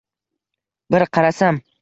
Bir 0.95 1.07
qarasam 1.19 1.63